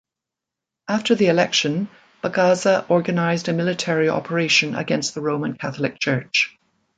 [0.87, 1.87] After the election,
[2.23, 6.57] Bagaza organized a military operation against the Roman Catholic Church.